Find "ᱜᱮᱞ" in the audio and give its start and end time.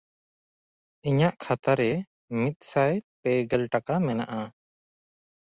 3.49-3.63